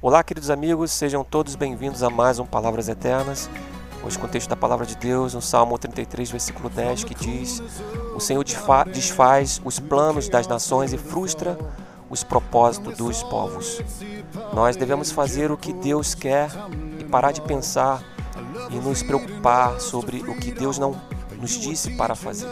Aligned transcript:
Olá, 0.00 0.22
queridos 0.22 0.48
amigos, 0.48 0.92
sejam 0.92 1.24
todos 1.24 1.56
bem-vindos 1.56 2.04
a 2.04 2.08
mais 2.08 2.38
um 2.38 2.46
Palavras 2.46 2.88
Eternas. 2.88 3.50
Hoje, 4.04 4.16
com 4.16 4.26
o 4.26 4.28
texto 4.28 4.48
da 4.48 4.54
Palavra 4.54 4.86
de 4.86 4.96
Deus, 4.96 5.34
no 5.34 5.42
Salmo 5.42 5.76
33, 5.76 6.30
versículo 6.30 6.70
10, 6.70 7.02
que 7.02 7.16
diz: 7.16 7.60
O 8.14 8.20
Senhor 8.20 8.44
desfaz 8.92 9.60
os 9.64 9.80
planos 9.80 10.28
das 10.28 10.46
nações 10.46 10.92
e 10.92 10.98
frustra 10.98 11.58
os 12.08 12.22
propósitos 12.22 12.96
dos 12.96 13.24
povos. 13.24 13.82
Nós 14.52 14.76
devemos 14.76 15.10
fazer 15.10 15.50
o 15.50 15.56
que 15.56 15.72
Deus 15.72 16.14
quer 16.14 16.48
e 17.00 17.02
parar 17.02 17.32
de 17.32 17.40
pensar 17.40 18.00
e 18.70 18.76
nos 18.76 19.02
preocupar 19.02 19.80
sobre 19.80 20.18
o 20.18 20.38
que 20.38 20.52
Deus 20.52 20.78
não 20.78 20.94
nos 21.40 21.58
disse 21.58 21.96
para 21.96 22.14
fazer. 22.14 22.48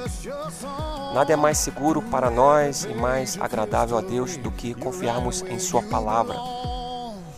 Nada 1.15 1.33
é 1.33 1.37
mais 1.37 1.59
seguro 1.59 2.03
para 2.03 2.29
nós 2.29 2.85
e 2.85 2.95
mais 2.95 3.39
agradável 3.41 3.97
a 3.97 4.01
Deus 4.01 4.37
do 4.37 4.51
que 4.51 4.75
confiarmos 4.75 5.43
em 5.43 5.61
Sua 5.61 5.83
palavra, 5.83 6.35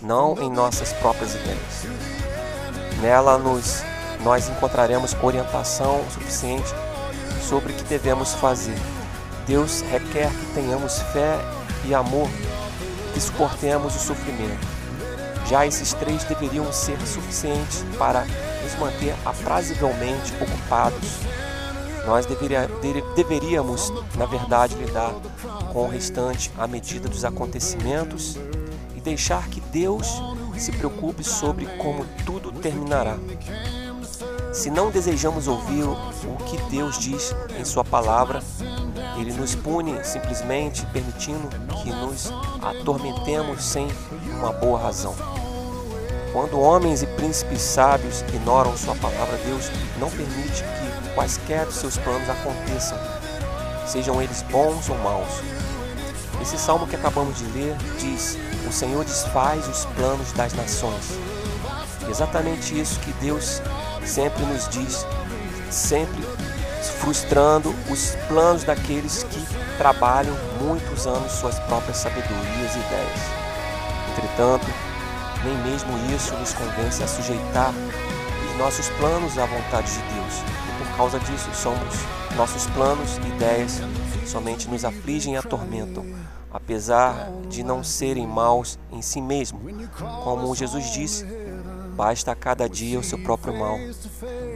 não 0.02 0.40
em 0.40 0.50
nossas 0.50 0.92
próprias 0.94 1.34
ideias. 1.34 1.86
Nela 3.00 3.38
nos, 3.38 3.82
nós 4.22 4.48
encontraremos 4.48 5.16
orientação 5.22 6.02
suficiente 6.10 6.68
sobre 7.42 7.72
o 7.72 7.76
que 7.76 7.84
devemos 7.84 8.34
fazer. 8.34 8.76
Deus 9.46 9.80
requer 9.90 10.30
que 10.30 10.54
tenhamos 10.54 11.00
fé 11.12 11.38
e 11.84 11.94
amor, 11.94 12.28
que 13.14 13.20
suportemos 13.20 13.96
o 13.96 13.98
sofrimento. 13.98 14.66
Já 15.48 15.66
esses 15.66 15.94
três 15.94 16.24
deveriam 16.24 16.70
ser 16.72 17.00
suficientes 17.06 17.84
para 17.98 18.26
nos 18.62 18.74
manter 18.78 19.14
aprazivelmente 19.24 20.34
ocupados. 20.40 21.20
Nós 22.06 22.26
deveria, 22.26 22.68
deveríamos, 23.16 23.92
na 24.16 24.26
verdade, 24.26 24.74
lidar 24.74 25.12
com 25.72 25.84
o 25.84 25.88
restante 25.88 26.50
à 26.58 26.66
medida 26.66 27.08
dos 27.08 27.24
acontecimentos 27.24 28.38
deixar 29.08 29.48
que 29.48 29.60
Deus 29.72 30.06
se 30.58 30.70
preocupe 30.70 31.24
sobre 31.24 31.64
como 31.78 32.04
tudo 32.26 32.52
terminará. 32.52 33.16
Se 34.52 34.70
não 34.70 34.90
desejamos 34.90 35.48
ouvir 35.48 35.84
o 35.84 36.36
que 36.44 36.58
Deus 36.70 36.98
diz 36.98 37.34
em 37.58 37.64
Sua 37.64 37.82
palavra, 37.82 38.42
Ele 39.18 39.32
nos 39.32 39.54
pune 39.54 40.04
simplesmente 40.04 40.84
permitindo 40.86 41.48
que 41.82 41.90
nos 41.90 42.30
atormentemos 42.62 43.64
sem 43.64 43.88
uma 44.38 44.52
boa 44.52 44.78
razão. 44.78 45.14
Quando 46.32 46.60
homens 46.60 47.02
e 47.02 47.06
príncipes 47.06 47.62
sábios 47.62 48.20
ignoram 48.28 48.76
Sua 48.76 48.94
palavra, 48.96 49.38
Deus 49.46 49.70
não 49.98 50.10
permite 50.10 50.62
que 50.62 51.14
quaisquer 51.14 51.64
dos 51.64 51.76
seus 51.76 51.96
planos 51.96 52.28
aconteçam, 52.28 52.98
sejam 53.86 54.20
eles 54.20 54.42
bons 54.42 54.90
ou 54.90 54.98
maus. 54.98 55.57
Esse 56.40 56.58
salmo 56.58 56.86
que 56.86 56.96
acabamos 56.96 57.38
de 57.38 57.44
ler 57.46 57.76
diz: 57.98 58.38
O 58.68 58.72
Senhor 58.72 59.04
desfaz 59.04 59.66
os 59.68 59.84
planos 59.96 60.32
das 60.32 60.52
nações. 60.52 61.18
Exatamente 62.08 62.78
isso 62.78 62.98
que 63.00 63.12
Deus 63.14 63.60
sempre 64.04 64.44
nos 64.46 64.68
diz, 64.68 65.06
sempre 65.70 66.24
frustrando 67.00 67.74
os 67.90 68.16
planos 68.28 68.64
daqueles 68.64 69.24
que 69.24 69.46
trabalham 69.76 70.34
muitos 70.60 71.06
anos 71.06 71.32
suas 71.32 71.58
próprias 71.60 71.98
sabedorias 71.98 72.74
e 72.74 72.78
ideias. 72.78 73.20
Entretanto, 74.10 74.66
nem 75.44 75.56
mesmo 75.70 75.90
isso 76.14 76.34
nos 76.34 76.52
convence 76.54 77.02
a 77.02 77.06
sujeitar 77.06 77.72
os 78.50 78.58
nossos 78.58 78.88
planos 78.90 79.38
à 79.38 79.46
vontade 79.46 79.92
de 79.92 80.02
Deus. 80.14 80.57
E 80.80 80.84
por 80.84 80.96
causa 80.96 81.18
disso, 81.20 81.48
somos 81.54 81.94
nossos 82.36 82.66
planos 82.68 83.18
e 83.18 83.28
ideias 83.28 83.80
somente 84.26 84.68
nos 84.68 84.84
afligem 84.84 85.34
e 85.34 85.36
atormentam, 85.36 86.04
apesar 86.52 87.30
de 87.48 87.62
não 87.62 87.82
serem 87.82 88.26
maus 88.26 88.78
em 88.92 89.02
si 89.02 89.20
mesmo. 89.20 89.60
Como 90.22 90.54
Jesus 90.54 90.92
disse, 90.92 91.26
basta 91.96 92.32
a 92.32 92.36
cada 92.36 92.68
dia 92.68 92.98
o 92.98 93.02
seu 93.02 93.18
próprio 93.18 93.58
mal. 93.58 93.76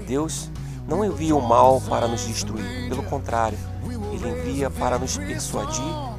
Deus 0.06 0.50
não 0.86 1.04
envia 1.04 1.34
o 1.34 1.40
mal 1.40 1.80
para 1.88 2.06
nos 2.06 2.26
destruir, 2.26 2.88
pelo 2.88 3.02
contrário, 3.04 3.58
ele 4.12 4.28
envia 4.28 4.70
para 4.70 4.98
nos 4.98 5.16
persuadir 5.16 6.12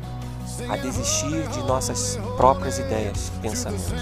a 0.69 0.77
desistir 0.77 1.47
de 1.49 1.59
nossas 1.59 2.17
próprias 2.37 2.79
ideias, 2.79 3.31
pensamentos. 3.41 3.93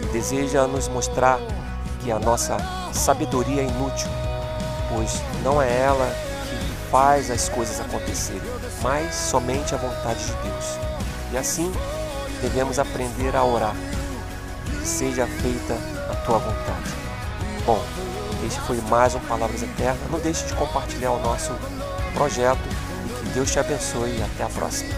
Ele 0.00 0.12
deseja 0.12 0.66
nos 0.66 0.88
mostrar 0.88 1.38
que 2.02 2.10
a 2.10 2.18
nossa 2.18 2.56
sabedoria 2.92 3.62
é 3.62 3.66
inútil, 3.66 4.08
pois 4.92 5.22
não 5.42 5.60
é 5.60 5.80
ela 5.80 6.06
que 6.48 6.90
faz 6.90 7.30
as 7.30 7.48
coisas 7.48 7.80
acontecerem, 7.80 8.42
mas 8.82 9.14
somente 9.14 9.74
a 9.74 9.78
vontade 9.78 10.24
de 10.24 10.32
Deus. 10.42 10.78
E 11.32 11.38
assim 11.38 11.72
devemos 12.42 12.78
aprender 12.78 13.34
a 13.34 13.42
orar. 13.42 13.74
Seja 14.84 15.26
feita 15.26 15.74
a 16.10 16.16
tua 16.16 16.38
vontade. 16.38 16.90
Bom, 17.64 17.82
este 18.44 18.60
foi 18.60 18.80
mais 18.82 19.14
um 19.14 19.20
Palavras 19.20 19.62
Eternas. 19.62 20.10
Não 20.10 20.18
deixe 20.18 20.44
de 20.44 20.54
compartilhar 20.54 21.12
o 21.12 21.20
nosso 21.20 21.52
projeto 22.12 22.60
e 23.06 23.24
que 23.24 23.28
Deus 23.30 23.50
te 23.50 23.58
abençoe 23.58 24.10
e 24.10 24.22
até 24.22 24.44
a 24.44 24.48
próxima. 24.48 24.92